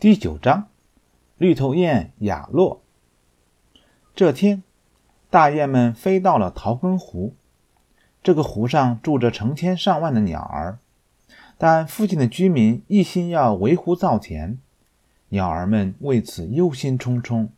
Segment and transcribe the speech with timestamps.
[0.00, 0.68] 第九章，
[1.38, 2.84] 绿头雁雅洛。
[4.14, 4.62] 这天，
[5.28, 7.34] 大雁们飞到了桃根湖。
[8.22, 10.78] 这个湖上住着成千上万的鸟儿，
[11.56, 14.60] 但附近的居民一心要围湖造田，
[15.30, 17.48] 鸟儿们为此忧心忡忡。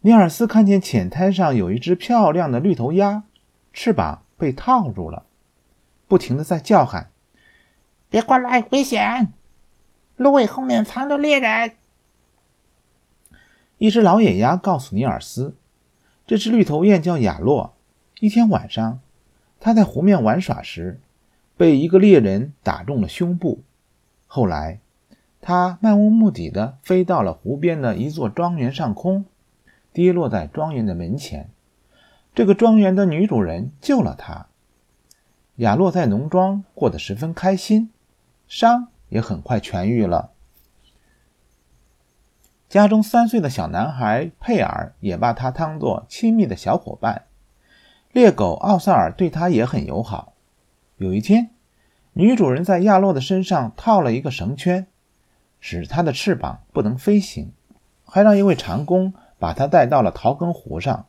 [0.00, 3.24] 尼尔斯看见浅滩上有一只漂亮的绿头鸭，
[3.74, 5.26] 翅膀被套住了，
[6.08, 7.10] 不停的在叫喊
[8.08, 9.34] ：“别过来，危险！”
[10.20, 11.72] 芦苇后面藏着猎人。
[13.78, 15.56] 一只老野鸭告诉尼尔斯，
[16.26, 17.74] 这只绿头雁叫雅洛。
[18.18, 19.00] 一天晚上，
[19.60, 21.00] 它在湖面玩耍时，
[21.56, 23.62] 被一个猎人打中了胸部。
[24.26, 24.80] 后来，
[25.40, 29.24] 它漫无目的地飞到了湖边的一座庄园上空，
[29.94, 31.48] 跌落在庄园的门前。
[32.34, 34.48] 这个庄园的女主人救了它。
[35.56, 37.88] 雅洛在农庄过得十分开心，
[38.46, 38.88] 伤。
[39.10, 40.30] 也很快痊愈了。
[42.68, 47.26] 家中三岁的小男孩佩尔也把他当作亲密的小伙伴。
[48.12, 50.32] 猎狗奥萨尔对他也很友好。
[50.96, 51.50] 有一天，
[52.12, 54.86] 女主人在亚洛的身上套了一个绳圈，
[55.60, 57.52] 使他的翅膀不能飞行，
[58.04, 61.06] 还让一位长工把他带到了桃根湖上。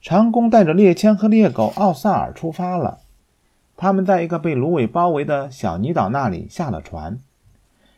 [0.00, 3.00] 长工带着猎枪和猎狗奥萨尔出发了。
[3.80, 7.20] 他们在一个被芦苇包围的小泥岛那里下了船。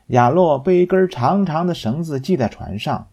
[0.08, 3.08] 亚洛被一根长长的绳子系在船上，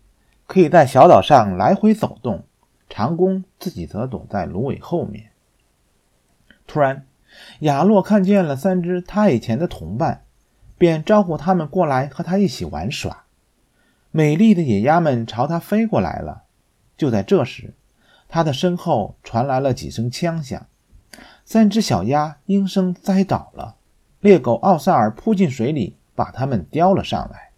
[0.47, 2.43] 可以在小岛上来回走动。
[2.89, 5.31] 长工自己则躲在芦苇后面。
[6.65, 7.05] 突然，
[7.59, 10.23] 亚洛看见了三只他以前的同伴，
[10.77, 13.23] 便招呼他们过来和他一起玩耍。
[14.11, 16.43] 美丽的野鸭们朝他飞过来了。
[16.97, 17.73] 就在这时，
[18.27, 20.65] 他的身后传来了几声枪响。
[21.49, 23.77] 三只小鸭应声栽倒了，
[24.19, 27.51] 猎狗奥萨尔扑进水里，把它们叼了上来。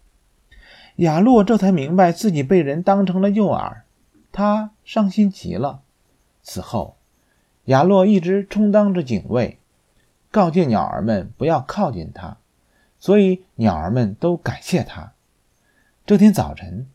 [0.98, 3.78] 亚洛这才明白自己被人当成了诱饵，
[4.30, 5.80] 他伤心极了。
[6.40, 6.98] 此后，
[7.64, 9.58] 亚洛一直充当着警卫，
[10.30, 12.36] 告诫鸟儿们不要靠近他，
[13.00, 15.14] 所以鸟儿们都感谢他。
[16.06, 16.86] 这天早晨，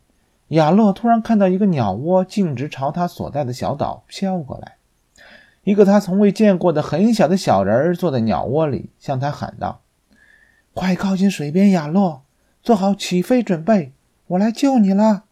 [0.48, 4.75] 亚洛突然看到一个鸟窝径直朝他所在的小岛飘过来。
[5.66, 9.82] 一个他从未见过的很小的小人儿坐在鸟窝里，向他喊道
[10.76, 12.24] ：“快靠近水边，亚洛，
[12.62, 13.92] 做好起飞准备，
[14.28, 15.24] 我来救你了。”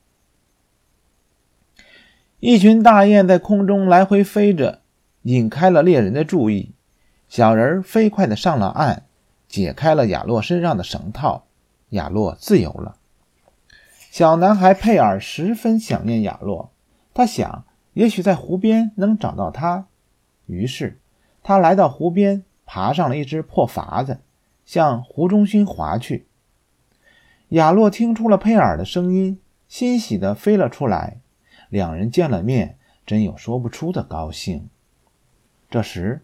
[2.42, 4.82] 一群大雁在空中来回飞着，
[5.22, 6.74] 引开了猎人的注意。
[7.30, 9.04] 小人儿飞快地上了岸，
[9.48, 11.46] 解开了亚洛身上的绳套，
[11.90, 12.96] 亚洛自由了。
[14.10, 16.72] 小男孩佩尔十分想念亚洛，
[17.14, 19.86] 他想，也许在湖边能找到他。
[20.46, 21.00] 于是，
[21.42, 24.20] 他来到湖边，爬上了一只破筏子，
[24.66, 26.28] 向湖中心划去。
[27.50, 31.18] 亚洛听出了佩尔的声音，欣喜地飞了出来。
[31.70, 34.70] 两人见了面，真有说不出的高兴。
[35.70, 36.22] 这时，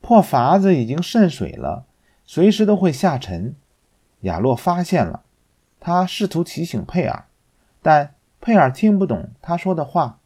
[0.00, 1.86] 破筏子已经渗水了，
[2.24, 3.54] 随时都会下沉。
[4.22, 5.22] 亚洛发现了，
[5.78, 7.26] 他试图提醒佩尔，
[7.80, 10.18] 但佩尔听不懂他说的话。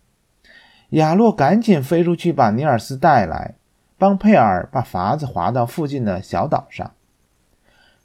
[0.92, 3.54] 亚洛赶紧飞出去，把尼尔斯带来，
[3.96, 6.92] 帮佩尔把筏子划到附近的小岛上。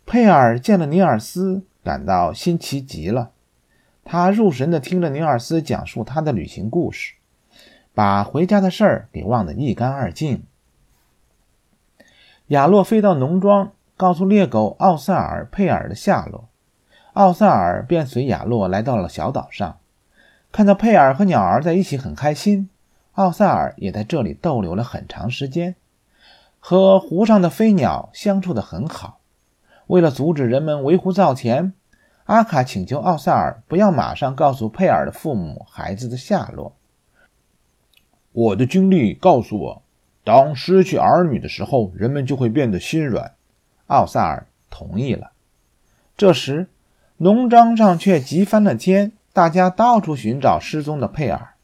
[0.05, 3.31] 佩尔见了尼尔斯，感到新奇极了。
[4.05, 7.15] 他入神地听着尼尔斯讲述他的旅行故事，
[7.93, 10.43] 把回家的事儿给忘得一干二净。
[12.47, 16.47] 亚洛飞到农庄，告诉猎狗奥萨尔佩尔的下落，
[17.11, 19.77] 奥萨尔便随亚洛来到了小岛上，
[20.53, 22.69] 看到佩尔和鸟儿在一起，很开心。
[23.17, 25.75] 奥萨尔也在这里逗留了很长时间，
[26.59, 29.19] 和湖上的飞鸟相处得很好。
[29.87, 31.73] 为了阻止人们围湖造田，
[32.25, 36.75] 阿卡请求奥萨尔不要马上告诉佩尔的父母孩子的下落。
[38.33, 39.81] 我的经历告诉我，
[40.23, 43.33] 当失去儿女的时候，人们就会变得心软。
[43.87, 45.31] 奥萨尔同意了。
[46.15, 46.67] 这时，
[47.17, 51.55] 农庄上却急翻了天，大家到处寻找失踪的佩尔。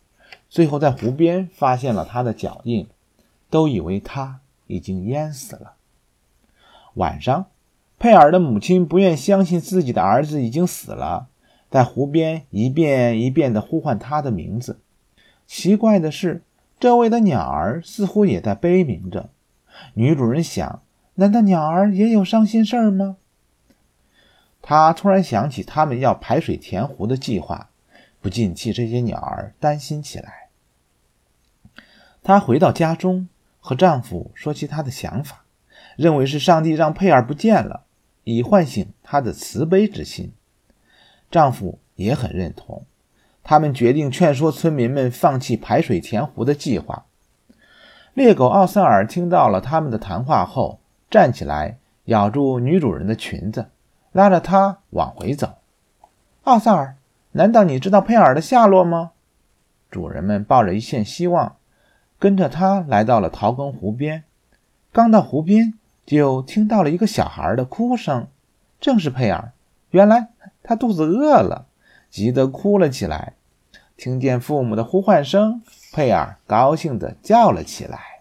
[0.53, 2.85] 最后，在湖边发现了他的脚印，
[3.49, 5.73] 都以为他已经淹死了。
[6.93, 7.47] 晚上，
[7.97, 11.25] 佩尔的母亲不愿相信自己的儿子已经死了，
[11.71, 14.77] 在湖边一遍一遍地呼唤他的名字。
[15.47, 16.43] 奇怪的是，
[16.79, 19.31] 周围的鸟儿似乎也在悲鸣着。
[19.95, 20.83] 女主人想：
[21.15, 23.17] 难道鸟儿也有伤心事儿吗？
[24.61, 27.71] 她突然想起他们要排水填湖的计划，
[28.21, 30.42] 不禁替这些鸟儿担心起来。
[32.23, 33.27] 她回到家中，
[33.59, 35.43] 和丈夫说起她的想法，
[35.97, 37.83] 认为是上帝让佩尔不见了，
[38.23, 40.31] 以唤醒她的慈悲之心。
[41.29, 42.85] 丈夫也很认同。
[43.43, 47.05] 他们决定劝说村民们放弃排水填湖的计划。
[48.13, 50.79] 猎狗奥塞尔听到了他们的谈话后，
[51.09, 53.65] 站起来咬住女主人的裙子，
[54.13, 55.55] 拉着她往回走。
[56.43, 56.95] 奥塞尔，
[57.33, 59.11] 难道你知道佩尔的下落吗？
[59.91, 61.57] 主人们抱着一线希望，
[62.23, 64.23] 跟着他来到了桃根湖边。
[64.93, 65.73] 刚到湖边，
[66.05, 68.27] 就听到了一个小孩的哭声，
[68.79, 69.51] 正是佩尔。
[69.89, 70.29] 原来
[70.63, 71.65] 他肚子饿了。
[72.09, 73.33] 急得哭了起来，
[73.97, 75.61] 听见父母的呼唤声，
[75.91, 78.12] 佩尔高兴地叫了起来。